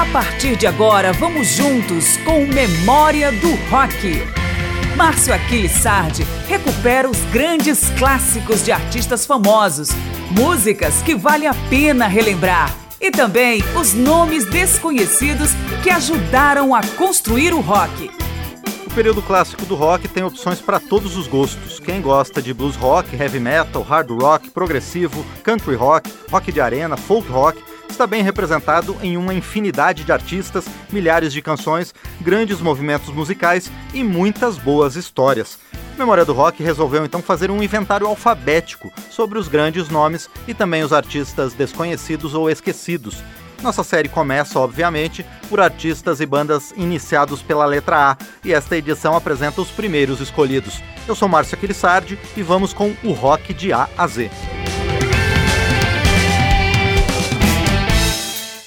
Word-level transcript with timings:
A 0.00 0.06
partir 0.06 0.56
de 0.56 0.66
agora, 0.66 1.12
vamos 1.12 1.48
juntos 1.48 2.16
com 2.24 2.46
Memória 2.46 3.30
do 3.32 3.50
Rock. 3.70 4.24
Márcio 4.96 5.34
Aquiles 5.34 5.72
Sardi 5.72 6.24
recupera 6.48 7.06
os 7.06 7.18
grandes 7.24 7.90
clássicos 7.98 8.64
de 8.64 8.72
artistas 8.72 9.26
famosos, 9.26 9.90
músicas 10.30 11.02
que 11.02 11.14
vale 11.14 11.46
a 11.46 11.52
pena 11.68 12.06
relembrar 12.06 12.74
e 12.98 13.10
também 13.10 13.62
os 13.78 13.92
nomes 13.92 14.46
desconhecidos 14.46 15.50
que 15.82 15.90
ajudaram 15.90 16.74
a 16.74 16.80
construir 16.96 17.52
o 17.52 17.60
rock. 17.60 18.10
O 18.86 18.90
período 18.94 19.20
clássico 19.20 19.66
do 19.66 19.74
rock 19.74 20.08
tem 20.08 20.24
opções 20.24 20.62
para 20.62 20.80
todos 20.80 21.14
os 21.18 21.26
gostos. 21.26 21.78
Quem 21.78 22.00
gosta 22.00 22.40
de 22.40 22.54
blues 22.54 22.74
rock, 22.74 23.14
heavy 23.14 23.38
metal, 23.38 23.82
hard 23.82 24.10
rock, 24.10 24.48
progressivo, 24.48 25.22
country 25.44 25.74
rock, 25.74 26.10
rock 26.30 26.50
de 26.50 26.60
arena, 26.60 26.96
folk 26.96 27.30
rock, 27.30 27.62
está 27.90 28.06
bem 28.06 28.22
representado 28.22 28.96
em 29.02 29.16
uma 29.16 29.34
infinidade 29.34 30.04
de 30.04 30.12
artistas, 30.12 30.64
milhares 30.90 31.32
de 31.32 31.42
canções, 31.42 31.94
grandes 32.20 32.60
movimentos 32.60 33.12
musicais 33.12 33.70
e 33.92 34.02
muitas 34.02 34.56
boas 34.56 34.96
histórias. 34.96 35.58
Memória 35.98 36.24
do 36.24 36.32
Rock 36.32 36.62
resolveu 36.62 37.04
então 37.04 37.20
fazer 37.20 37.50
um 37.50 37.62
inventário 37.62 38.06
alfabético 38.06 38.90
sobre 39.10 39.38
os 39.38 39.48
grandes 39.48 39.88
nomes 39.88 40.30
e 40.48 40.54
também 40.54 40.82
os 40.82 40.92
artistas 40.92 41.52
desconhecidos 41.52 42.32
ou 42.32 42.48
esquecidos. 42.48 43.22
Nossa 43.62 43.84
série 43.84 44.08
começa, 44.08 44.58
obviamente, 44.58 45.26
por 45.48 45.60
artistas 45.60 46.20
e 46.20 46.26
bandas 46.26 46.72
iniciados 46.76 47.42
pela 47.42 47.66
letra 47.66 48.12
A, 48.12 48.16
e 48.42 48.54
esta 48.54 48.76
edição 48.76 49.14
apresenta 49.14 49.60
os 49.60 49.70
primeiros 49.70 50.20
escolhidos. 50.20 50.82
Eu 51.06 51.14
sou 51.14 51.28
Márcio 51.28 51.56
Aquilissardi 51.56 52.18
e 52.34 52.42
vamos 52.42 52.72
com 52.72 52.94
o 53.04 53.12
rock 53.12 53.52
de 53.52 53.72
A 53.72 53.86
a 53.98 54.06
Z. 54.06 54.30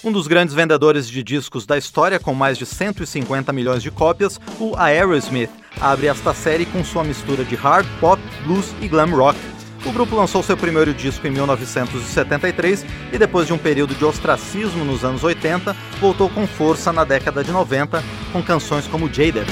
Um 0.03 0.11
dos 0.11 0.27
grandes 0.27 0.53
vendedores 0.53 1.07
de 1.07 1.23
discos 1.23 1.65
da 1.65 1.77
história, 1.77 2.19
com 2.19 2.33
mais 2.33 2.57
de 2.57 2.65
150 2.65 3.53
milhões 3.53 3.81
de 3.81 3.89
cópias, 3.89 4.37
o 4.59 4.75
Aerosmith, 4.75 5.49
abre 5.79 6.07
esta 6.07 6.33
série 6.33 6.65
com 6.65 6.83
sua 6.83 7.05
mistura 7.05 7.45
de 7.45 7.55
hard, 7.55 7.87
pop, 8.01 8.21
blues 8.43 8.75
e 8.81 8.87
glam 8.89 9.09
rock. 9.11 9.39
O 9.85 9.93
grupo 9.93 10.15
lançou 10.15 10.43
seu 10.43 10.57
primeiro 10.57 10.93
disco 10.93 11.25
em 11.25 11.31
1973 11.31 12.85
e, 13.13 13.17
depois 13.17 13.47
de 13.47 13.53
um 13.53 13.57
período 13.57 13.95
de 13.95 14.03
ostracismo 14.03 14.83
nos 14.83 15.05
anos 15.05 15.23
80, 15.23 15.73
voltou 16.01 16.29
com 16.29 16.45
força 16.45 16.91
na 16.91 17.05
década 17.05 17.41
de 17.41 17.51
90 17.51 18.03
com 18.33 18.43
canções 18.43 18.85
como 18.87 19.07
Jaded. 19.07 19.47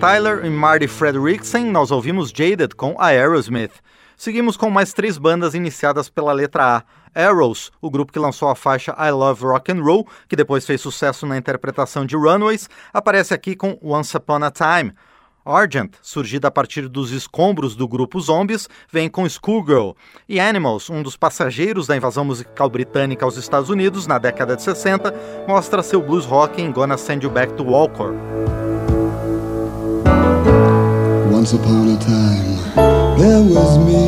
Tyler 0.00 0.44
e 0.44 0.50
Marty 0.50 0.86
Fredrickson, 0.86 1.70
nós 1.70 1.90
ouvimos 1.90 2.28
Jaded 2.28 2.74
com 2.76 3.00
Aerosmith. 3.00 3.72
Seguimos 4.14 4.54
com 4.54 4.68
mais 4.68 4.92
três 4.92 5.16
bandas 5.16 5.54
iniciadas 5.54 6.10
pela 6.10 6.32
letra 6.32 6.84
A. 7.14 7.28
Arrows, 7.28 7.72
o 7.80 7.90
grupo 7.90 8.12
que 8.12 8.18
lançou 8.18 8.50
a 8.50 8.54
faixa 8.54 8.94
I 8.98 9.10
Love 9.10 9.44
Rock 9.44 9.72
and 9.72 9.82
Roll, 9.82 10.06
que 10.28 10.36
depois 10.36 10.66
fez 10.66 10.82
sucesso 10.82 11.24
na 11.24 11.38
interpretação 11.38 12.04
de 12.04 12.14
Runaways, 12.14 12.68
aparece 12.92 13.32
aqui 13.32 13.56
com 13.56 13.78
Once 13.82 14.14
Upon 14.14 14.44
a 14.44 14.50
Time. 14.50 14.92
Argent, 15.46 15.94
surgida 16.02 16.48
a 16.48 16.50
partir 16.50 16.88
dos 16.88 17.10
escombros 17.10 17.74
do 17.74 17.88
grupo 17.88 18.20
Zombies, 18.20 18.68
vem 18.92 19.08
com 19.08 19.26
Schoolgirl. 19.26 19.92
E 20.28 20.38
Animals, 20.38 20.90
um 20.90 21.02
dos 21.02 21.16
passageiros 21.16 21.86
da 21.86 21.96
invasão 21.96 22.24
musical 22.24 22.68
britânica 22.68 23.24
aos 23.24 23.38
Estados 23.38 23.70
Unidos 23.70 24.06
na 24.06 24.18
década 24.18 24.56
de 24.56 24.62
60, 24.62 25.14
mostra 25.48 25.82
seu 25.82 26.02
blues 26.02 26.26
rock 26.26 26.60
em 26.60 26.70
Gonna 26.70 26.98
Send 26.98 27.24
You 27.24 27.30
Back 27.30 27.54
to 27.54 27.64
Walker. 27.64 28.12
Once 31.46 31.62
upon 31.62 31.88
a 31.90 31.96
time, 31.98 32.56
there 33.20 33.40
was 33.40 33.78
me. 33.86 34.02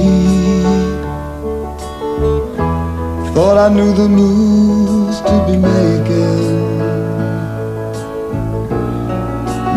Thought 3.32 3.58
I 3.58 3.68
knew 3.72 3.92
the 3.94 4.08
moves 4.08 5.20
to 5.20 5.46
be 5.46 5.56
making. 5.56 6.78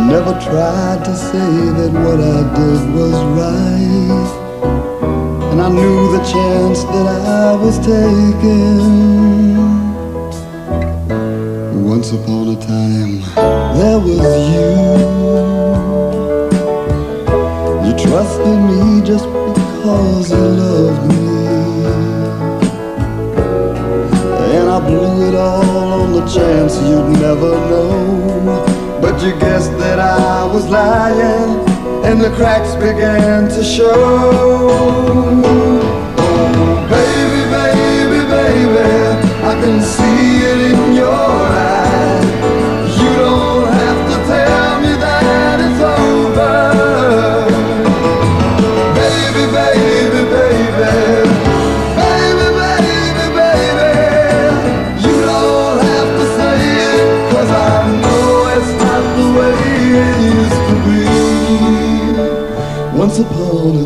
Never 0.10 0.34
tried 0.42 1.06
to 1.06 1.16
say 1.16 1.54
that 1.78 1.92
what 2.04 2.20
I 2.20 2.42
did 2.58 2.82
was 2.96 3.18
right. 3.38 4.30
And 5.52 5.62
I 5.62 5.70
knew 5.70 6.18
the 6.18 6.24
chance 6.24 6.84
that 6.86 7.06
I 7.06 7.54
was 7.64 7.78
taking. 7.78 8.82
Once 11.86 12.12
upon 12.12 12.48
a 12.48 12.60
time, 12.60 13.22
there 13.78 14.00
was 14.00 14.50
you 14.50 15.61
trusted 18.12 18.60
me 18.70 19.02
just 19.08 19.26
because 19.26 20.32
you 20.32 20.46
loved 20.62 21.04
me. 21.08 21.86
And 24.54 24.68
I 24.70 24.80
blew 24.86 25.30
it 25.30 25.36
all 25.36 26.02
on 26.02 26.12
the 26.12 26.26
chance 26.28 26.76
you'd 26.90 27.10
never 27.26 27.54
know. 27.72 29.00
But 29.02 29.24
you 29.24 29.32
guessed 29.40 29.72
that 29.78 30.00
I 30.00 30.44
was 30.54 30.68
lying, 30.68 31.52
and 32.04 32.20
the 32.20 32.32
cracks 32.32 32.76
began 32.76 33.48
to 33.56 33.64
show. 33.64 33.96
Baby, 36.92 37.42
baby, 37.56 38.22
baby, 38.36 38.90
I 39.52 39.54
can 39.64 39.82
see. 39.82 40.01
upon 63.22 63.81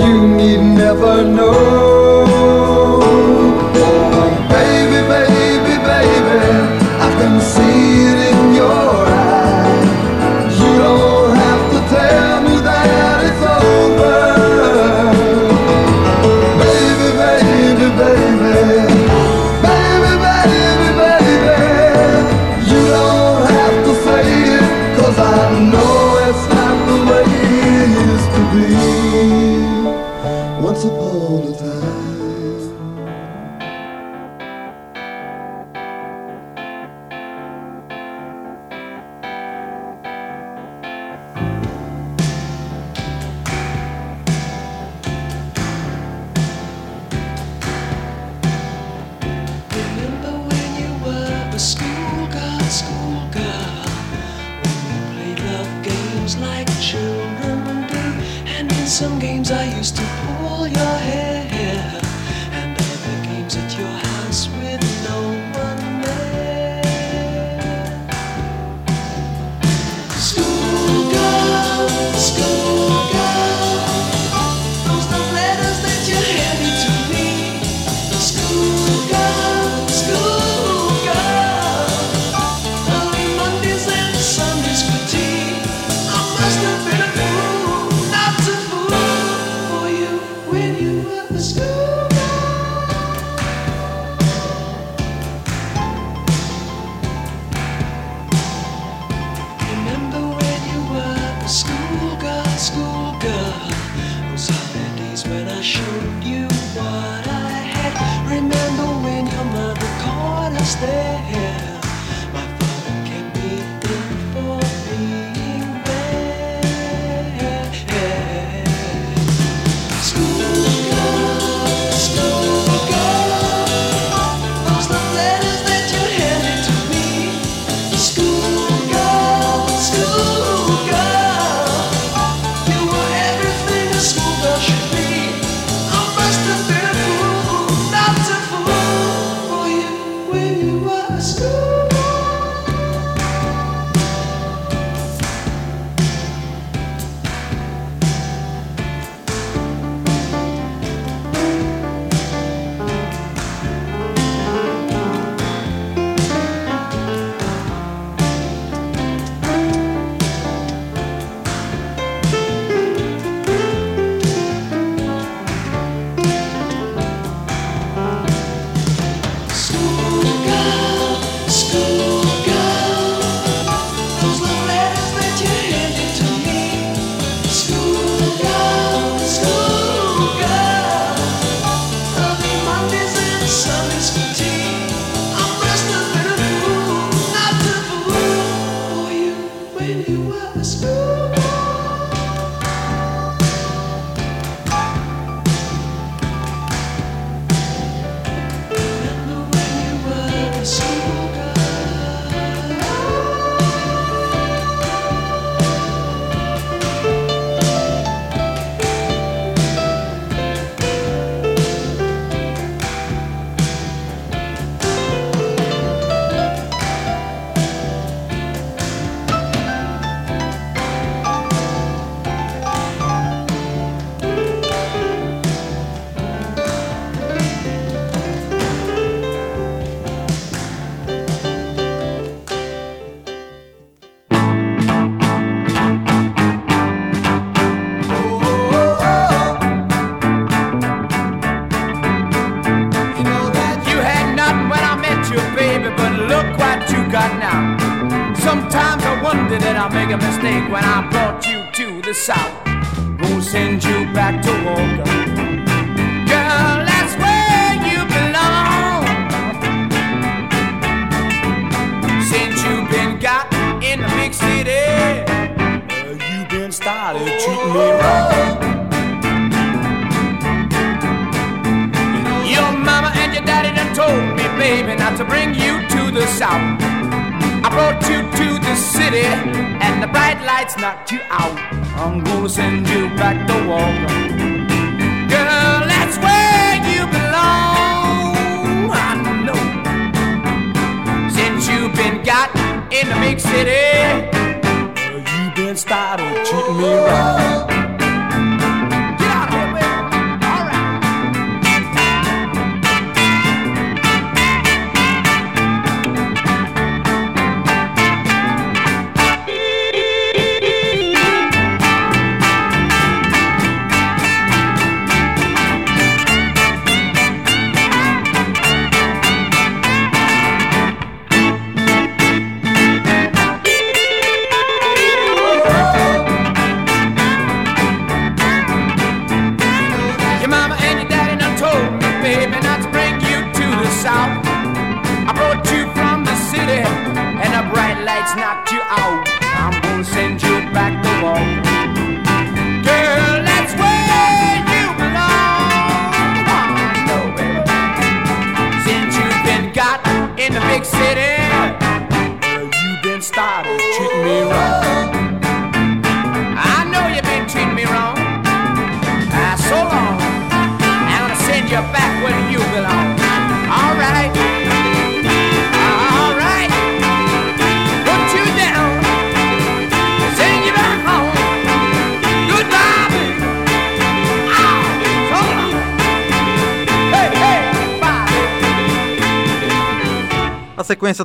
you 0.00 0.28
need 0.28 0.60
never 0.60 1.24
know. 1.24 1.75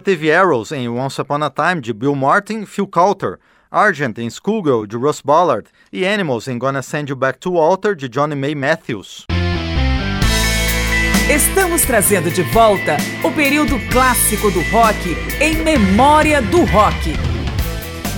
Teve 0.02 0.32
Arrows 0.32 0.72
em 0.72 0.90
Once 0.90 1.22
Upon 1.22 1.44
a 1.44 1.50
Time 1.50 1.80
de 1.80 1.94
Bill 1.94 2.16
Martin, 2.16 2.66
Phil 2.66 2.88
Coulter, 2.88 3.40
Argent 3.70 4.18
em 4.18 4.30
Schoolgirl 4.30 4.86
de 4.86 4.98
Russ 4.98 5.22
Ballard 5.22 5.70
e 5.94 6.06
Animals 6.06 6.48
em 6.48 6.58
Gonna 6.58 6.82
Send 6.82 7.10
You 7.10 7.16
Back 7.16 7.40
to 7.40 7.54
Walter 7.54 7.96
de 7.96 8.10
Johnny 8.10 8.36
May 8.36 8.56
Matthews. 8.56 9.26
Estamos 11.30 11.84
trazendo 11.84 12.30
de 12.30 12.42
volta 12.42 12.98
o 13.24 13.32
período 13.32 13.80
clássico 13.90 14.52
do 14.52 14.60
rock 14.64 15.16
em 15.40 15.56
memória 15.64 16.42
do 16.42 16.66
rock. 16.66 17.14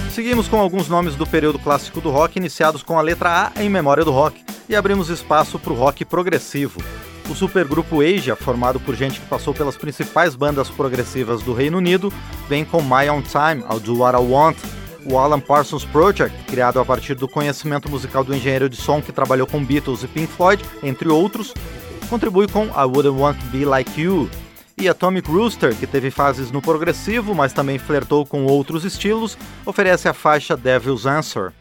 Seguimos 0.10 0.48
com 0.48 0.60
alguns 0.60 0.88
nomes 0.88 1.16
do 1.16 1.28
período 1.28 1.60
clássico 1.60 2.02
do 2.02 2.10
rock 2.10 2.40
iniciados 2.40 2.82
com 2.82 2.98
a 2.98 3.02
letra 3.02 3.52
A 3.56 3.62
em 3.62 3.70
memória 3.70 4.04
do 4.04 4.12
rock 4.12 4.44
e 4.68 4.75
abrimos 4.75 5.10
espaço 5.10 5.60
para 5.60 5.74
o 5.74 5.75
rock 5.75 6.06
progressivo. 6.06 6.82
O 7.30 7.36
supergrupo 7.36 8.01
Asia, 8.01 8.36
formado 8.36 8.80
por 8.80 8.96
gente 8.96 9.20
que 9.20 9.25
passou 9.27 9.53
pelas 9.53 9.77
principais 9.77 10.36
bandas 10.36 10.70
progressivas 10.70 11.42
do 11.42 11.53
Reino 11.53 11.77
Unido, 11.77 12.12
vem 12.48 12.65
com 12.65 12.82
My 12.82 13.10
Own 13.10 13.22
Time, 13.22 13.63
I'll 13.70 13.80
Do 13.80 13.98
What 14.00 14.18
I 14.18 14.25
Want. 14.25 14.58
O 15.06 15.18
Alan 15.18 15.39
Parsons 15.39 15.84
Project, 15.84 16.36
criado 16.46 16.80
a 16.80 16.86
partir 16.86 17.15
do 17.15 17.27
conhecimento 17.27 17.89
musical 17.89 18.24
do 18.24 18.34
engenheiro 18.34 18.70
de 18.70 18.77
som 18.77 19.01
que 19.01 19.12
trabalhou 19.12 19.46
com 19.46 19.63
Beatles 19.63 20.03
e 20.03 20.08
Pink 20.08 20.27
Floyd, 20.27 20.63
entre 20.82 21.10
outros, 21.10 21.53
contribui 22.10 22.48
com 22.48 22.68
I 22.68 22.86
Wouldn't 22.86 23.20
Want 23.20 23.38
to 23.38 23.46
Be 23.48 23.65
Like 23.65 24.01
You. 24.01 24.30
E 24.77 24.88
Atomic 24.88 25.30
Rooster, 25.30 25.75
que 25.75 25.86
teve 25.86 26.10
fases 26.10 26.51
no 26.51 26.62
progressivo, 26.62 27.36
mas 27.36 27.53
também 27.53 27.77
flertou 27.77 28.25
com 28.25 28.46
outros 28.46 28.84
estilos, 28.86 29.38
oferece 29.65 30.08
a 30.08 30.13
faixa 30.13 30.56
Devil's 30.56 31.06
Answer. 31.06 31.51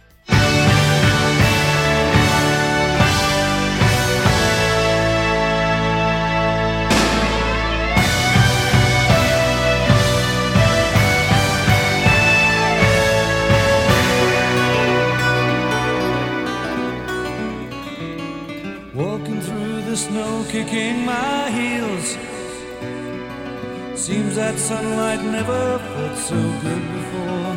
Seems 24.03 24.35
that 24.35 24.59
sunlight 24.59 25.23
never 25.23 25.79
felt 25.79 26.19
so 26.19 26.35
good 26.35 26.85
before. 26.97 27.55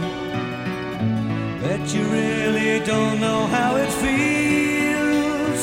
Bet 1.60 1.92
you 1.92 2.04
really 2.04 2.86
don't 2.86 3.20
know 3.20 3.48
how 3.48 3.76
it 3.78 3.90
feels. 4.04 5.62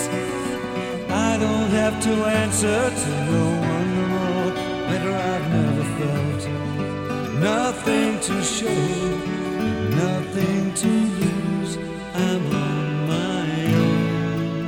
I 1.08 1.38
don't 1.38 1.70
have 1.70 2.02
to 2.02 2.12
answer 2.42 2.90
to 3.02 3.10
no 3.30 3.44
one 3.72 3.88
no 3.94 4.04
more. 4.16 4.50
Better 4.88 5.14
I've 5.32 5.48
never 5.54 5.84
felt. 5.98 6.42
Nothing 7.38 8.18
to 8.18 8.42
show, 8.42 8.82
nothing 10.02 10.74
to 10.82 10.90
lose. 11.20 11.72
I'm 12.12 12.44
on 12.66 13.06
my 13.06 13.46
own. 13.84 14.66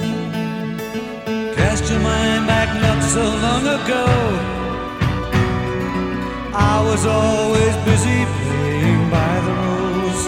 Cast 1.57 1.91
your 1.91 1.99
mind 1.99 2.47
back 2.47 2.71
not 2.81 3.03
so 3.03 3.25
long 3.47 3.67
ago. 3.67 4.64
I 6.57 6.81
was 6.87 7.05
always 7.05 7.75
busy 7.85 8.25
playing 8.39 9.11
by 9.11 9.35
the 9.47 9.55
rules. 9.65 10.23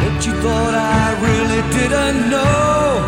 But 0.00 0.26
you 0.26 0.32
thought 0.42 0.74
I 0.74 1.14
really 1.26 1.62
didn't 1.78 2.28
know. 2.28 2.98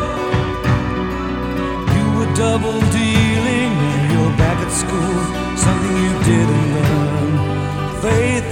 You 1.97 2.05
were 2.19 2.33
double 2.35 2.79
dealing, 2.95 3.71
now 3.83 4.13
you're 4.13 4.37
back 4.39 4.59
at 4.65 4.71
school. 4.71 5.19
Something 5.57 5.97
you 6.07 6.15
didn't 6.31 6.67
learn. 6.77 7.33
Faith 8.01 8.52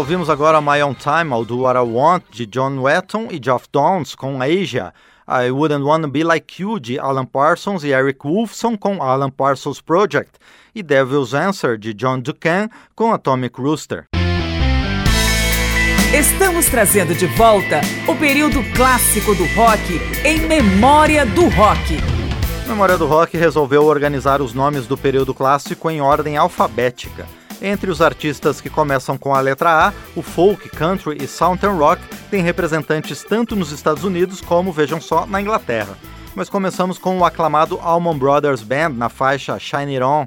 ouvimos 0.00 0.30
agora 0.30 0.62
My 0.62 0.82
Own 0.82 0.94
Time, 0.94 1.30
ao 1.30 1.44
do 1.44 1.58
What 1.58 1.78
I 1.78 1.82
Want, 1.82 2.22
de 2.30 2.46
John 2.46 2.80
Wetton 2.80 3.28
e 3.30 3.38
Geoff 3.42 3.66
Downs, 3.70 4.14
com 4.14 4.40
Asia. 4.40 4.94
I 5.28 5.50
Wouldn't 5.50 5.84
Wanna 5.84 6.08
Be 6.08 6.24
Like 6.24 6.62
You, 6.62 6.80
de 6.80 6.98
Alan 6.98 7.26
Parsons 7.26 7.84
e 7.84 7.90
Eric 7.90 8.20
Wolfson, 8.24 8.78
com 8.78 9.02
Alan 9.02 9.30
Parsons 9.30 9.82
Project. 9.82 10.32
E 10.74 10.82
Devil's 10.82 11.34
Answer, 11.34 11.76
de 11.76 11.92
John 11.92 12.20
Ducan, 12.20 12.70
com 12.96 13.12
Atomic 13.12 13.60
Rooster. 13.60 14.06
Estamos 16.18 16.64
trazendo 16.66 17.14
de 17.14 17.26
volta 17.26 17.82
o 18.08 18.16
período 18.16 18.64
clássico 18.74 19.34
do 19.34 19.44
rock 19.54 20.00
em 20.24 20.40
memória 20.40 21.26
do 21.26 21.46
rock. 21.50 21.98
Memória 22.66 22.96
do 22.96 23.06
Rock 23.06 23.36
resolveu 23.36 23.84
organizar 23.84 24.40
os 24.40 24.54
nomes 24.54 24.86
do 24.86 24.96
período 24.96 25.34
clássico 25.34 25.90
em 25.90 26.00
ordem 26.00 26.38
alfabética. 26.38 27.26
Entre 27.62 27.90
os 27.90 28.00
artistas 28.00 28.60
que 28.60 28.70
começam 28.70 29.18
com 29.18 29.34
a 29.34 29.40
letra 29.40 29.88
A, 29.88 29.92
o 30.16 30.22
folk, 30.22 30.68
country 30.70 31.18
e 31.22 31.26
southern 31.26 31.76
rock 31.76 32.02
têm 32.30 32.42
representantes 32.42 33.22
tanto 33.22 33.54
nos 33.54 33.70
Estados 33.70 34.04
Unidos 34.04 34.40
como, 34.40 34.72
vejam 34.72 35.00
só, 35.00 35.26
na 35.26 35.40
Inglaterra. 35.40 35.96
Mas 36.34 36.48
começamos 36.48 36.96
com 36.96 37.18
o 37.18 37.24
aclamado 37.24 37.78
Allman 37.82 38.16
Brothers 38.16 38.62
Band 38.62 38.90
na 38.90 39.08
faixa 39.08 39.58
Shine 39.58 39.96
It 39.96 40.02
On. 40.02 40.26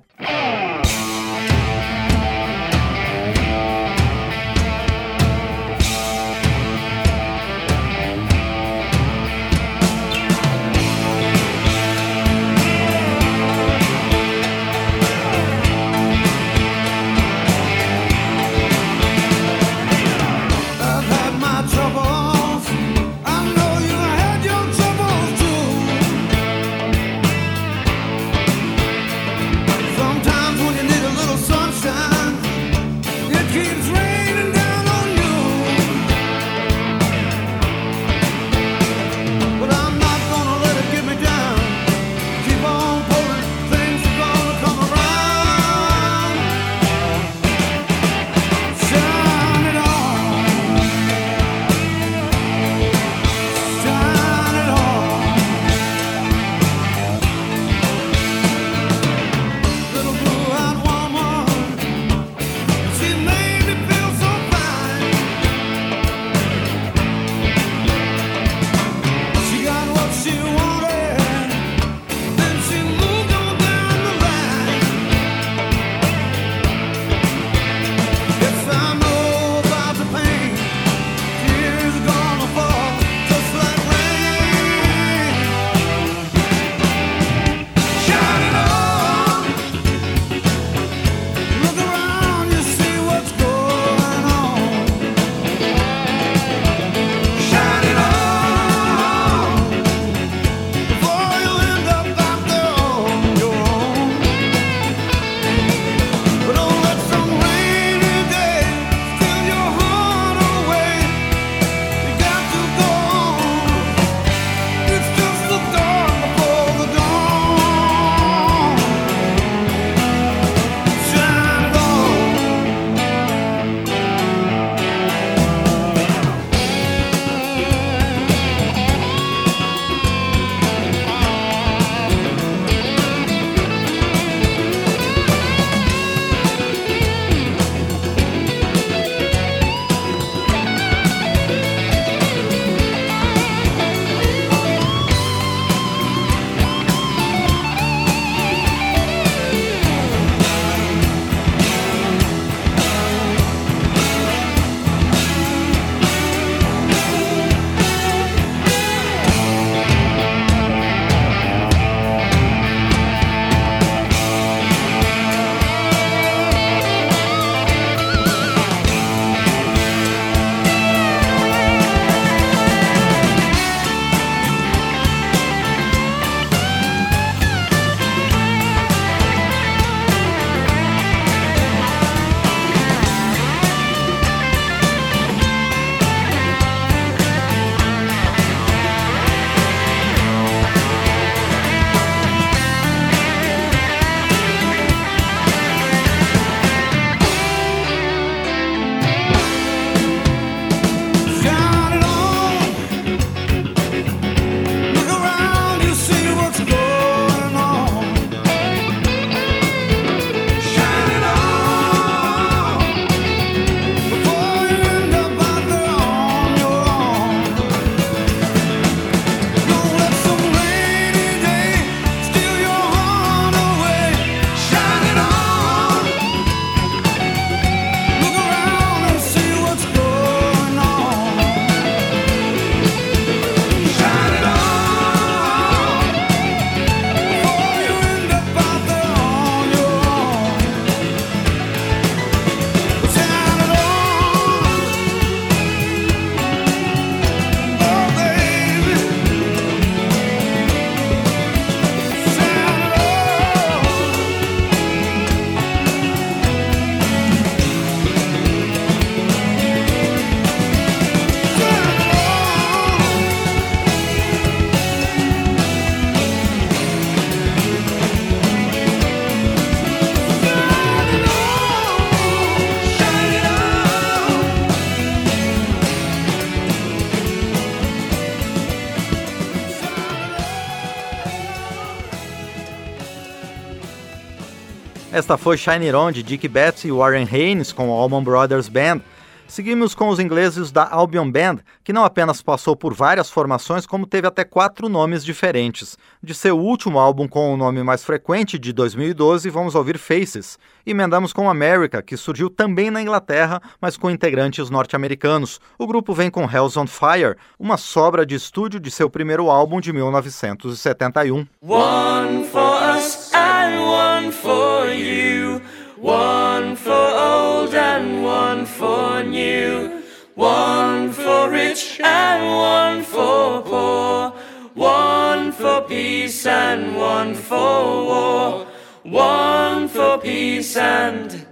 Esta 285.24 285.38
foi 285.38 285.56
Shine 285.56 285.86
It 285.86 285.96
On 285.96 286.12
de 286.12 286.22
Dick 286.22 286.46
Betts 286.50 286.84
e 286.84 286.92
Warren 286.92 287.26
Haynes 287.32 287.72
com 287.72 287.88
o 287.88 287.94
Allman 287.94 288.22
Brothers 288.22 288.68
Band. 288.68 289.00
Seguimos 289.48 289.96
com 289.96 290.10
os 290.10 290.20
ingleses 290.20 290.70
da 290.70 290.86
Albion 290.86 291.32
Band, 291.32 291.60
que 291.82 291.94
não 291.94 292.04
apenas 292.04 292.42
passou 292.42 292.76
por 292.76 292.94
várias 292.94 293.30
formações, 293.30 293.86
como 293.86 294.06
teve 294.06 294.28
até 294.28 294.44
quatro 294.44 294.90
nomes 294.90 295.24
diferentes. 295.24 295.98
De 296.22 296.34
seu 296.34 296.60
último 296.60 297.00
álbum 297.00 297.26
com 297.26 297.54
o 297.54 297.56
nome 297.56 297.82
mais 297.84 298.04
frequente, 298.04 298.60
de 298.60 298.74
2012, 298.74 299.50
vamos 299.50 299.76
ouvir 299.76 299.98
Faces. 299.98 300.60
Emendamos 300.86 301.32
com 301.32 301.50
America, 301.50 302.02
que 302.02 302.18
surgiu 302.18 302.50
também 302.50 302.92
na 302.92 303.02
Inglaterra, 303.02 303.62
mas 303.80 303.96
com 303.96 304.12
integrantes 304.12 304.70
norte-americanos. 304.70 305.62
O 305.80 305.88
grupo 305.88 306.14
vem 306.14 306.30
com 306.30 306.44
Hells 306.44 306.78
on 306.78 306.86
Fire, 306.86 307.38
uma 307.58 307.78
sobra 307.78 308.26
de 308.26 308.36
estúdio 308.36 308.78
de 308.78 308.92
seu 308.92 309.10
primeiro 309.10 309.50
álbum 309.50 309.80
de 309.80 309.94
1971. 309.94 311.48
One 311.62 312.44
for 312.44 312.98
us 312.98 313.32
and 313.74 313.82
one 313.82 314.32
for 314.32 314.88
you. 314.88 315.62
One 315.98 316.76
for 316.76 316.92
old 316.92 317.74
and 317.74 318.24
one 318.24 318.66
for 318.66 319.24
new. 319.24 320.04
One 320.36 321.12
for 321.12 321.50
rich 321.50 322.00
and 322.04 322.42
one 322.46 323.04
for 323.04 323.62
poor. 323.62 324.32
One 324.74 325.52
for 325.52 325.82
peace 325.82 326.46
and 326.46 326.96
one 326.96 327.34
for 327.36 328.06
war. 328.12 328.68
One 329.04 329.88
for 329.88 330.18
peace 330.20 330.76
and 330.78 331.46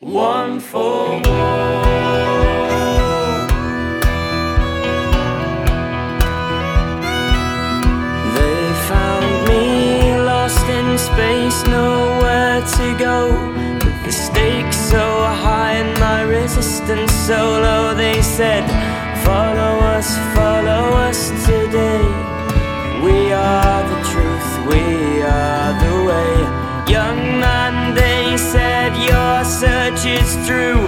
one 0.00 0.60
for 0.60 1.20
war. 1.22 2.05
Resistance 16.86 17.26
so 17.26 17.60
low, 17.60 17.94
they 17.94 18.20
said, 18.22 18.64
Follow 19.24 19.78
us, 19.96 20.16
follow 20.34 20.94
us 21.08 21.30
today. 21.44 22.04
We 23.02 23.32
are 23.32 23.82
the 23.82 24.00
truth, 24.10 24.48
we 24.70 25.22
are 25.22 25.72
the 25.82 26.04
way. 26.06 26.92
Young 26.92 27.40
man, 27.40 27.94
they 27.94 28.36
said, 28.36 28.94
Your 28.96 29.44
search 29.44 30.06
is 30.06 30.34
through. 30.46 30.80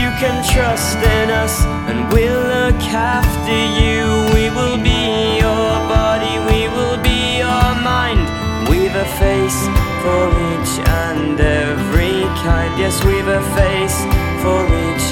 You 0.00 0.10
can 0.18 0.42
trust 0.52 0.96
in 0.98 1.30
us, 1.30 1.62
and 1.88 2.12
we'll 2.12 2.42
look 2.56 2.82
after 2.90 3.60
you. 3.80 4.02
We 4.34 4.50
will 4.50 4.78
be 4.82 5.38
your 5.38 5.70
body, 5.88 6.38
we 6.50 6.68
will 6.68 7.00
be 7.02 7.38
your 7.38 7.68
mind. 7.82 8.22
We've 8.68 8.94
a 8.94 9.08
face 9.22 9.60
for 10.02 10.24
each 10.50 10.74
and 10.88 11.40
every 11.40 12.22
kind. 12.42 12.72
Yes, 12.78 13.04
we've 13.04 13.28
a 13.28 13.42
face 13.54 13.98
for 14.42 14.60
each 14.66 15.03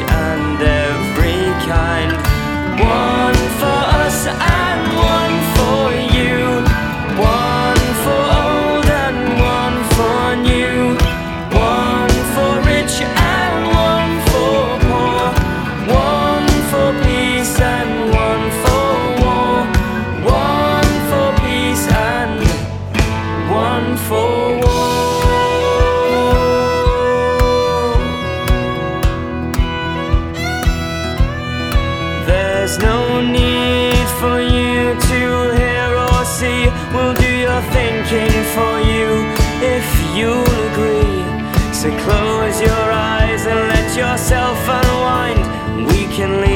can 46.12 46.42
leave 46.42 46.51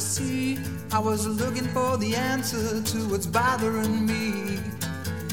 the. 0.00 0.58
I 0.92 0.98
was 0.98 1.26
looking 1.26 1.68
for 1.68 1.98
the 1.98 2.16
answer 2.16 2.82
to 2.82 2.98
what's 3.10 3.26
bothering 3.26 4.06
me. 4.06 4.58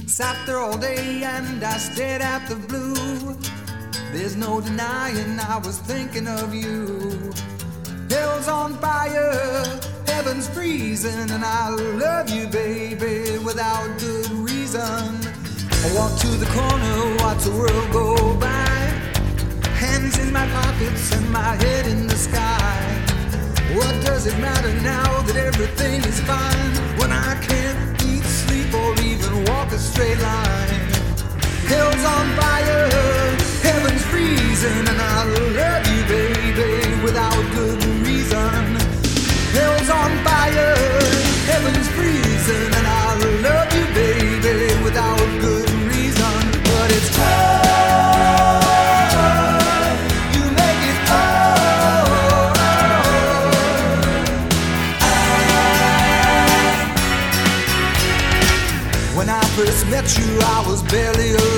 Sat 0.05 0.37
there 0.45 0.57
all 0.57 0.77
day 0.77 1.23
and 1.23 1.63
I 1.63 1.77
stared 1.77 2.21
at 2.21 2.47
the 2.49 2.55
blue. 2.55 3.37
There's 4.11 4.35
no 4.35 4.59
denying 4.59 5.39
I 5.39 5.57
was 5.57 5.79
thinking 5.79 6.27
of 6.27 6.53
you. 6.53 7.31
Hell's 8.09 8.47
on 8.47 8.73
fire, 8.79 9.63
heaven's 10.05 10.49
freezing, 10.49 11.29
and 11.31 11.43
I 11.45 11.69
love 11.69 12.29
you, 12.29 12.47
baby, 12.47 13.37
without 13.45 13.87
good 13.99 14.29
reason. 14.31 14.81
I 14.81 15.87
walk 15.95 16.19
to 16.19 16.27
the 16.43 16.49
corner, 16.57 17.15
watch 17.23 17.43
the 17.43 17.51
world 17.51 17.91
go 17.91 18.35
by. 18.35 18.67
Hands 19.83 20.17
in 20.19 20.33
my 20.33 20.45
pockets 20.47 21.13
and 21.13 21.31
my 21.31 21.55
head 21.55 21.87
in 21.87 22.07
the 22.07 22.17
sky. 22.17 22.56
What 23.77 23.95
does 24.03 24.25
it 24.25 24.39
matter 24.39 24.73
now 24.81 25.21
that 25.21 25.35
everything 25.35 26.01
is 26.01 26.19
fine 26.21 26.73
when 26.97 27.11
I 27.11 27.35
can't 27.45 27.79
eat, 28.09 28.23
sleep, 28.23 28.73
or 28.73 28.91
even 29.01 29.45
walk 29.45 29.71
a 29.71 29.77
straight 29.77 30.17
line? 30.17 30.81
Hell's 31.69 32.05
on 32.15 32.25
fire, 32.41 32.89
heaven's 33.61 34.03
freezing, 34.09 34.85
and 34.91 34.99
I 34.99 35.17
love 35.61 35.85
you, 35.93 36.01
baby, 36.09 37.03
without 37.03 37.43
good 37.53 37.83
reason. 38.01 38.65
Hell's 39.53 39.89
on 39.91 40.11
fire, 40.25 40.76
met 60.07 60.17
you, 60.17 60.39
I 60.39 60.63
was 60.65 60.81
barely 60.83 61.31
alive. 61.31 61.56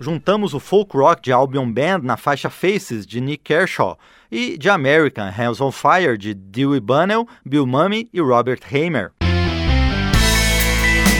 Juntamos 0.00 0.54
o 0.54 0.60
folk 0.60 0.96
rock 0.96 1.22
de 1.22 1.32
Albion 1.32 1.70
Band 1.70 2.00
na 2.02 2.16
faixa 2.16 2.48
Faces 2.48 3.04
de 3.04 3.20
Nick 3.20 3.42
Kershaw 3.42 3.98
e 4.30 4.56
de 4.56 4.70
American 4.70 5.30
Hands 5.30 5.60
on 5.60 5.72
Fire 5.72 6.16
de 6.16 6.34
Dewey 6.34 6.80
Bunnell, 6.80 7.26
Bill 7.44 7.66
Mummy 7.66 8.08
e 8.12 8.20
Robert 8.20 8.60
Hamer. 8.72 9.12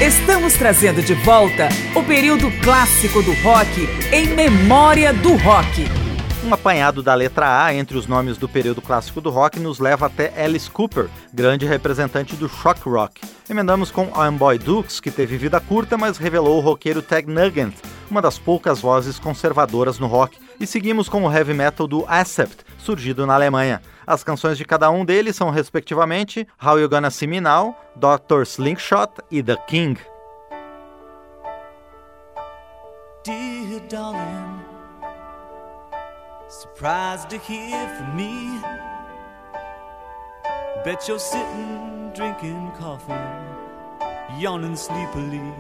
Estamos 0.01 0.55
trazendo 0.55 1.03
de 1.03 1.15
volta 1.15 1.69
o 1.97 2.05
período 2.05 2.53
clássico 2.63 3.21
do 3.21 3.33
rock 3.43 3.89
em 4.13 4.29
memória 4.29 5.13
do 5.13 5.35
rock. 5.35 5.98
Um 6.45 6.55
apanhado 6.55 7.03
da 7.03 7.15
letra 7.15 7.65
A 7.65 7.75
entre 7.75 7.99
os 7.99 8.07
nomes 8.07 8.39
do 8.39 8.49
período 8.49 8.81
clássico 8.81 9.21
do 9.21 9.29
rock 9.29 9.59
nos 9.59 9.81
leva 9.81 10.07
até 10.07 10.33
Alice 10.43 10.71
Cooper, 10.71 11.09
grande 11.35 11.67
representante 11.67 12.37
do 12.37 12.49
shock 12.49 12.89
rock. 12.89 13.21
Emendamos 13.51 13.91
com 13.91 14.09
Amboy 14.19 14.57
Dukes, 14.57 15.01
que 15.01 15.11
teve 15.11 15.37
vida 15.37 15.61
curta, 15.61 15.99
mas 15.99 16.17
revelou 16.17 16.59
o 16.59 16.61
roqueiro 16.61 17.03
Tag 17.03 17.29
Nugent, 17.29 17.75
uma 18.09 18.23
das 18.23 18.39
poucas 18.39 18.81
vozes 18.81 19.19
conservadoras 19.19 19.99
no 19.99 20.07
rock. 20.07 20.39
E 20.61 20.67
seguimos 20.67 21.09
com 21.09 21.25
o 21.25 21.33
heavy 21.33 21.55
metal 21.55 21.89
do 21.89 22.05
Accept, 22.07 22.65
surgido 22.79 23.27
na 23.27 23.35
Alemanha. 23.35 23.83
As 24.07 24.23
canções 24.23 24.57
de 24.57 24.65
cada 24.65 24.89
um 24.91 25.05
deles 25.05 25.37
são, 25.37 25.51
respectivamente, 25.51 26.47
How 26.65 26.79
You 26.79 26.89
Gonna 26.89 27.11
See 27.11 27.27
Me 27.27 27.41
Now, 27.41 27.77
Dr. 27.97 28.43
Slingshot 28.43 29.13
e 29.31 29.43
The 29.43 29.57
King. 29.67 30.01
Dear 33.25 33.81
darling, 33.91 34.48
surprised 36.59 37.31
to 37.31 37.39
hear 37.39 37.87
from 37.97 38.17
me. 38.17 38.61
Bet 40.85 41.07
you're 41.07 41.21
sitting 41.21 42.11
drinking 42.17 42.73
coffee, 42.77 43.15
yawning 44.41 44.75
sleepily. 44.75 45.53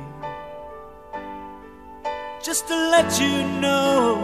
Just 2.43 2.67
to 2.67 2.75
let 2.75 3.21
you 3.21 3.47
know, 3.61 4.17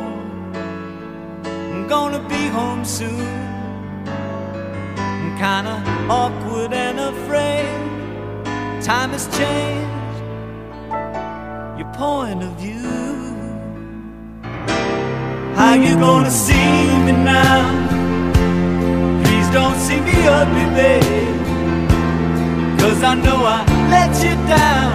I'm 1.44 1.86
gonna 1.86 2.28
be 2.28 2.48
home 2.48 2.84
soon. 2.84 3.28
I'm 4.98 5.38
kinda 5.38 5.76
awkward 6.10 6.72
and 6.72 6.98
afraid. 6.98 8.82
Time 8.82 9.10
has 9.10 9.28
changed 9.38 10.18
your 11.78 11.90
point 11.94 12.42
of 12.42 12.50
view. 12.58 13.23
How 15.56 15.74
you 15.74 15.94
gonna 15.94 16.30
see 16.30 16.86
me 17.06 17.12
now? 17.12 17.62
Please 19.22 19.48
don't 19.50 19.78
see 19.78 20.00
me 20.00 20.16
ugly, 20.26 20.66
babe. 20.74 21.36
Cause 22.80 23.02
I 23.04 23.14
know 23.14 23.38
I 23.44 23.64
let 23.88 24.12
you 24.24 24.34
down 24.48 24.92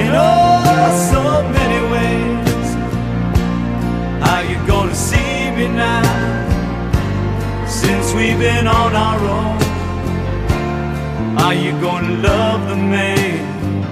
in 0.00 0.10
oh 0.12 0.90
so 1.12 1.22
many 1.56 1.80
ways. 1.94 2.68
How 4.26 4.40
you 4.40 4.58
gonna 4.66 4.94
see 4.94 5.50
me 5.56 5.68
now? 5.68 6.02
Since 7.68 8.12
we've 8.12 8.38
been 8.38 8.66
on 8.66 8.94
our 8.94 9.20
own. 9.38 9.56
Are 11.38 11.54
you 11.54 11.72
gonna 11.80 12.16
love 12.28 12.68
the 12.68 12.76
man 12.76 13.84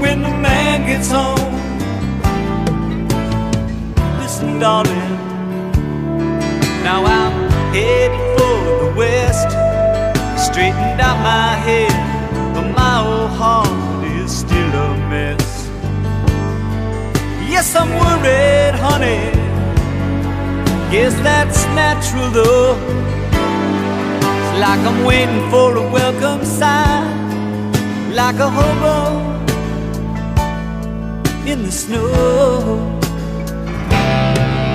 when 0.00 0.22
the 0.22 0.30
man 0.30 0.86
gets 0.86 1.10
home? 1.12 1.59
Darling. 4.60 5.16
Now 6.84 7.02
I'm 7.06 7.32
headed 7.72 8.12
for 8.36 8.58
the 8.84 8.92
west. 8.94 9.48
Straightened 10.38 11.00
out 11.00 11.18
my 11.22 11.54
head, 11.66 11.96
but 12.54 12.66
my 12.76 12.96
old 13.00 13.30
heart 13.30 14.04
is 14.04 14.30
still 14.40 14.72
a 14.86 14.88
mess. 15.08 15.68
Yes, 17.48 17.74
I'm 17.74 17.90
worried, 18.02 18.74
honey. 18.84 19.32
Guess 20.92 21.14
that's 21.22 21.64
natural 21.80 22.30
though. 22.30 22.76
It's 24.20 24.60
like 24.60 24.80
I'm 24.90 25.04
waiting 25.04 25.42
for 25.50 25.74
a 25.74 25.90
welcome 25.90 26.44
sign, 26.44 27.72
like 28.14 28.38
a 28.38 28.50
hobo 28.50 28.98
in 31.46 31.62
the 31.64 31.72
snow. 31.72 32.99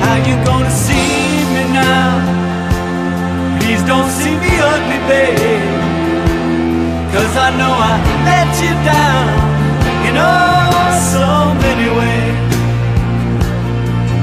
How 0.06 0.18
you 0.30 0.36
gonna 0.46 0.70
see 0.70 1.44
me 1.56 1.64
now? 1.74 2.10
Please 3.60 3.82
don't 3.92 4.12
see 4.20 4.36
me 4.44 4.52
ugly, 4.72 5.00
babe. 5.10 5.66
Cause 7.14 7.34
I 7.48 7.50
know 7.60 7.74
I 7.92 7.94
let 8.30 8.52
you 8.64 8.74
down 8.94 9.28
in 10.08 10.16
oh 10.16 10.86
so 11.14 11.28
many 11.66 11.88
ways. 12.00 12.38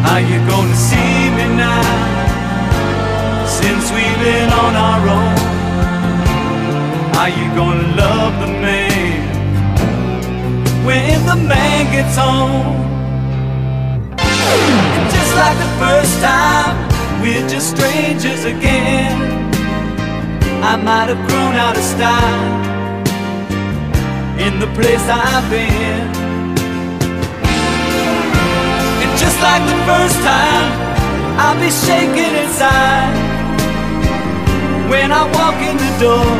How 0.06 0.18
you 0.30 0.38
gonna 0.52 0.78
see 0.88 1.30
me 1.38 1.46
now? 1.66 1.82
Since 3.58 3.84
we've 3.94 4.20
been 4.26 4.50
on 4.64 4.72
our 4.88 5.02
own, 5.18 5.36
are 7.20 7.32
you 7.38 7.46
gonna 7.60 7.88
love 8.02 8.34
the 8.44 8.50
man 8.64 9.18
when 10.86 11.26
the 11.26 11.36
man 11.36 11.82
gets 11.92 12.16
home? 12.16 12.82
Like 15.42 15.58
the 15.58 15.74
first 15.82 16.14
time, 16.20 16.74
we're 17.20 17.48
just 17.48 17.74
strangers 17.74 18.44
again. 18.44 19.18
I 20.62 20.76
might 20.76 21.08
have 21.12 21.22
grown 21.28 21.54
out 21.56 21.76
of 21.76 21.82
style 21.82 22.46
in 24.38 24.60
the 24.60 24.68
place 24.78 25.04
I've 25.10 25.50
been. 25.50 26.06
And 29.02 29.10
just 29.18 29.38
like 29.42 29.64
the 29.66 29.78
first 29.90 30.18
time, 30.22 30.68
I'll 31.42 31.58
be 31.58 31.72
shaking 31.86 32.34
inside 32.44 33.12
when 34.88 35.10
I 35.10 35.22
walk 35.38 35.58
in 35.70 35.76
the 35.84 35.92
door. 36.06 36.34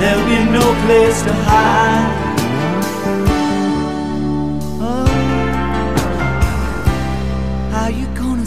There'll 0.00 0.28
be 0.34 0.40
no 0.50 0.66
place 0.84 1.22
to 1.22 1.32
hide. 1.46 2.23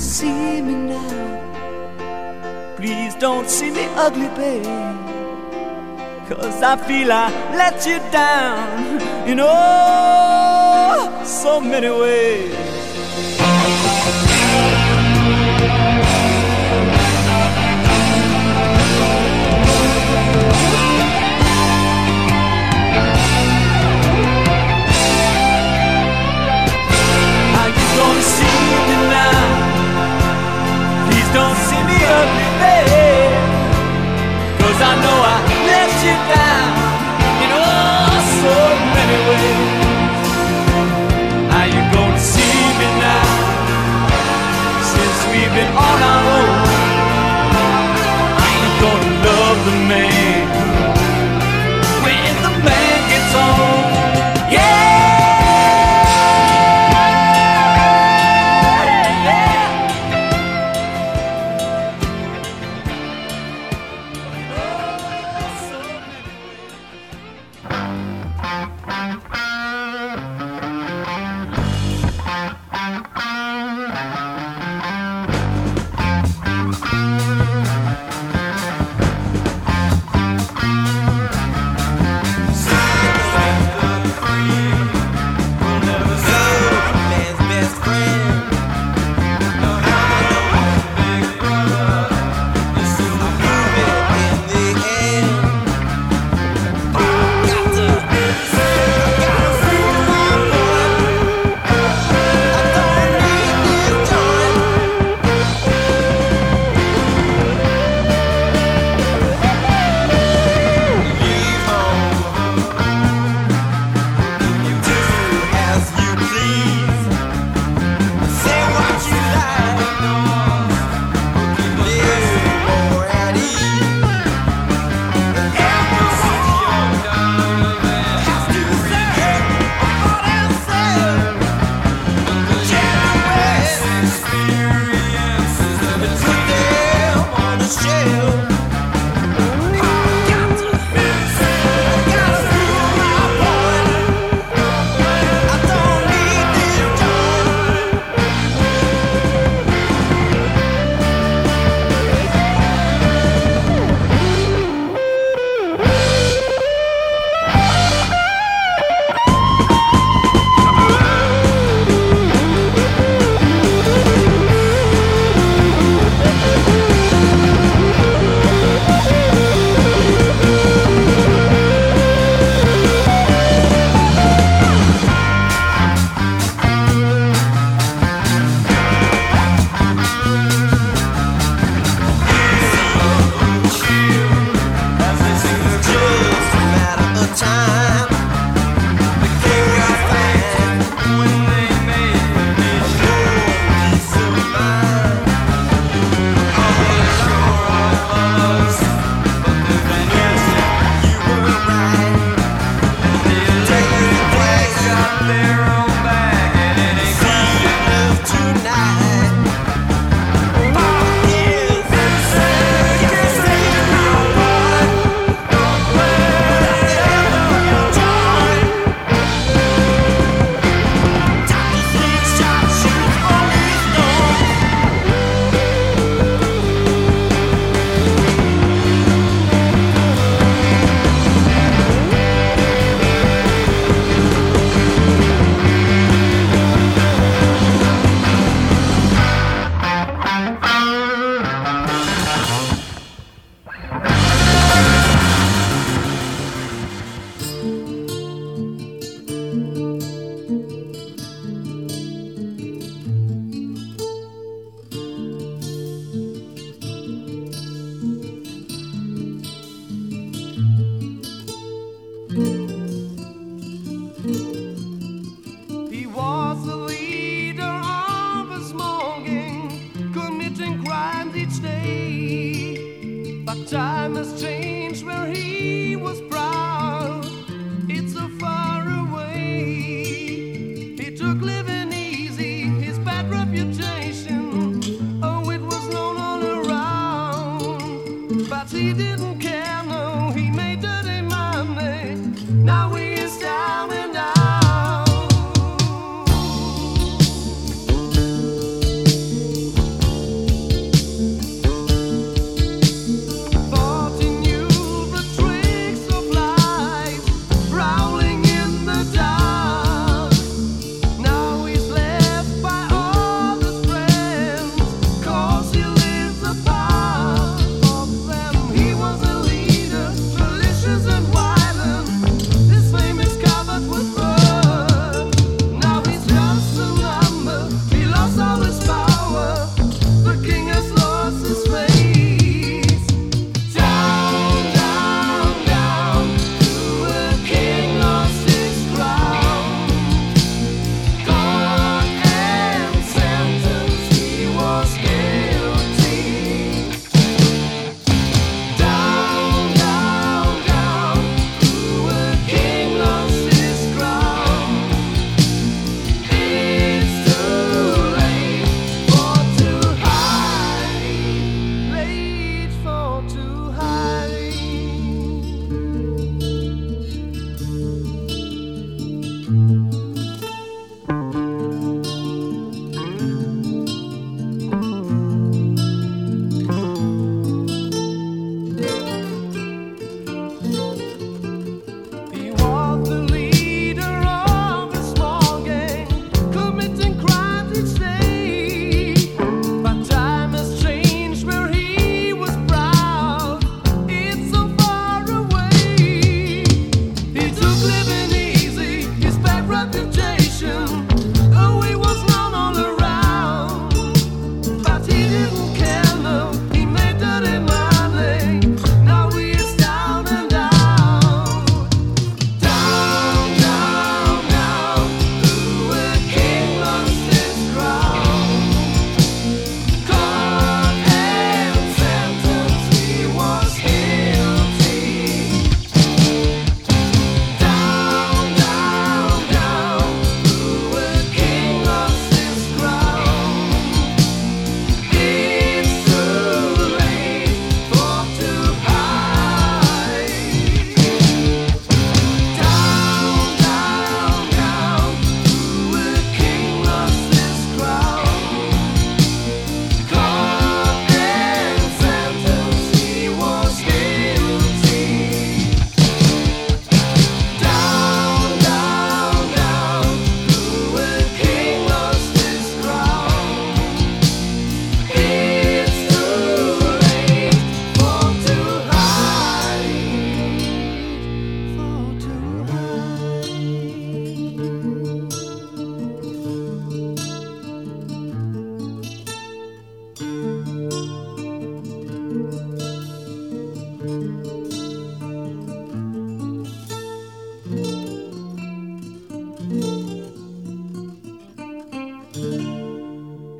See 0.07 0.61
me 0.61 0.73
now? 0.73 1.35
Please 2.77 3.13
don't 3.15 3.49
see 3.49 3.71
me 3.71 3.85
ugly, 3.95 4.29
babe. 4.39 4.63
Cause 6.29 6.63
I 6.63 6.77
feel 6.87 7.11
I 7.11 7.29
let 7.55 7.85
you 7.85 7.99
down 8.11 9.01
in 9.27 9.39
oh 9.41 11.23
so 11.25 11.59
many 11.59 11.89
ways. 11.89 12.55
I 34.79 35.01
know 35.01 35.26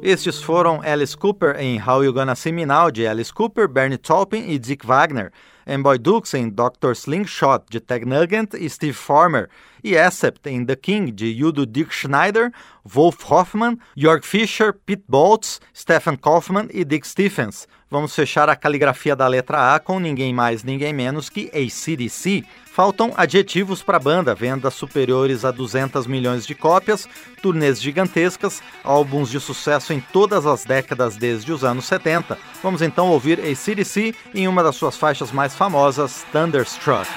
Estes 0.08 0.42
foram 0.42 0.82
Alice 0.84 1.18
Cooper 1.18 1.58
em 1.60 1.82
How 1.86 2.02
You 2.02 2.14
Gonna 2.14 2.34
See 2.34 2.54
Me 2.54 2.66
Now, 2.66 2.90
de 2.90 3.06
Alice 3.06 3.34
Cooper, 3.34 3.68
Bernie 3.68 3.98
Taupin 3.98 4.50
e 4.50 4.58
Dick 4.58 4.86
Wagner, 4.86 5.34
Boy 5.84 5.98
Dukes 5.98 6.34
em 6.34 6.50
Dr. 6.50 6.94
Slingshot, 6.94 7.66
de 7.70 7.82
Tag 7.82 8.06
Nugent 8.06 8.54
e 8.54 8.70
Steve 8.70 8.94
Farmer, 8.94 9.50
e 9.84 9.98
Accept 9.98 10.48
em 10.48 10.66
The 10.66 10.78
King, 10.78 11.12
de 11.12 11.44
Udo 11.44 11.66
Dick 11.66 11.94
Schneider, 11.94 12.54
Wolf 12.86 13.30
Hoffman, 13.30 13.78
York 13.98 14.26
Fisher, 14.26 14.72
Pete 14.86 15.04
Boltz, 15.10 15.60
Stephen 15.76 16.16
Kaufman 16.16 16.70
e 16.72 16.86
Dick 16.86 17.06
Stephens. 17.06 17.68
Vamos 17.90 18.14
fechar 18.14 18.50
a 18.50 18.56
caligrafia 18.56 19.16
da 19.16 19.28
letra 19.28 19.74
A 19.74 19.80
com 19.80 19.98
ninguém 19.98 20.34
mais, 20.34 20.62
ninguém 20.62 20.92
menos 20.92 21.30
que 21.30 21.50
ACDC. 21.54 22.44
Faltam 22.66 23.14
adjetivos 23.16 23.82
para 23.82 23.98
a 23.98 24.00
banda, 24.00 24.36
vendas 24.36 24.74
superiores 24.74 25.46
a 25.46 25.52
200 25.52 26.06
milhões 26.06 26.46
de 26.46 26.54
cópias, 26.54 27.08
turnês 27.42 27.82
gigantescas, 27.82 28.62
álbuns 28.84 29.32
de 29.32 29.40
sucesso 29.40 29.94
em 29.94 30.00
todas 30.00 30.46
as 30.46 30.66
décadas 30.66 31.16
desde 31.16 31.52
os 31.52 31.64
anos 31.64 31.86
70. 31.86 32.38
Vamos 32.62 32.82
então 32.82 33.10
ouvir 33.10 33.40
ACDC 33.40 34.14
em 34.36 34.48
uma 34.48 34.62
das 34.62 34.76
suas 34.76 34.98
faixas 34.98 35.32
mais 35.32 35.56
famosas, 35.56 36.26
Thunderstruck. 36.32 37.08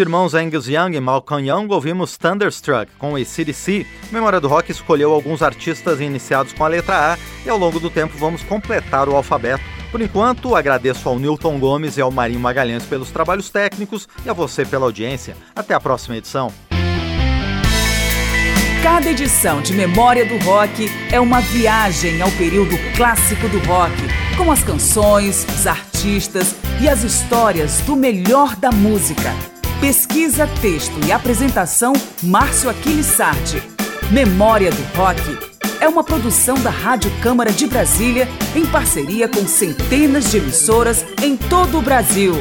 Irmãos 0.00 0.34
Angus 0.34 0.66
Young 0.66 0.96
e 0.96 1.00
Malcolm 1.00 1.46
Young, 1.46 1.72
ouvimos 1.72 2.16
Thunderstruck 2.16 2.90
com 2.98 3.16
ACDC. 3.16 3.86
Memória 4.10 4.40
do 4.40 4.48
Rock 4.48 4.70
escolheu 4.70 5.12
alguns 5.12 5.42
artistas 5.42 6.00
iniciados 6.00 6.52
com 6.52 6.64
a 6.64 6.68
letra 6.68 7.12
A 7.12 7.18
e 7.44 7.50
ao 7.50 7.58
longo 7.58 7.78
do 7.78 7.90
tempo 7.90 8.16
vamos 8.16 8.42
completar 8.42 9.08
o 9.08 9.14
alfabeto. 9.16 9.62
Por 9.90 10.00
enquanto, 10.00 10.54
agradeço 10.54 11.08
ao 11.08 11.18
Newton 11.18 11.58
Gomes 11.58 11.96
e 11.96 12.00
ao 12.00 12.10
Marinho 12.10 12.40
Magalhães 12.40 12.84
pelos 12.84 13.10
trabalhos 13.10 13.50
técnicos 13.50 14.08
e 14.24 14.30
a 14.30 14.32
você 14.32 14.64
pela 14.64 14.86
audiência. 14.86 15.36
Até 15.54 15.74
a 15.74 15.80
próxima 15.80 16.16
edição. 16.16 16.52
Cada 18.82 19.10
edição 19.10 19.60
de 19.60 19.74
Memória 19.74 20.24
do 20.24 20.38
Rock 20.44 20.88
é 21.12 21.20
uma 21.20 21.40
viagem 21.40 22.22
ao 22.22 22.30
período 22.32 22.76
clássico 22.96 23.48
do 23.48 23.58
rock, 23.66 23.92
com 24.38 24.50
as 24.50 24.62
canções, 24.62 25.44
os 25.44 25.66
artistas 25.66 26.54
e 26.80 26.88
as 26.88 27.02
histórias 27.02 27.80
do 27.80 27.94
melhor 27.94 28.56
da 28.56 28.70
música. 28.70 29.34
Pesquisa, 29.80 30.46
texto 30.60 30.92
e 31.06 31.10
apresentação 31.10 31.94
Márcio 32.22 32.68
Aquiles 32.68 33.06
Sardi. 33.06 33.62
Memória 34.12 34.70
do 34.70 34.82
Rock 34.94 35.22
é 35.80 35.88
uma 35.88 36.04
produção 36.04 36.54
da 36.56 36.68
Rádio 36.68 37.10
Câmara 37.22 37.50
de 37.50 37.66
Brasília 37.66 38.28
em 38.54 38.66
parceria 38.66 39.26
com 39.26 39.46
centenas 39.48 40.30
de 40.30 40.36
emissoras 40.36 41.06
em 41.22 41.34
todo 41.34 41.78
o 41.78 41.82
Brasil. 41.82 42.34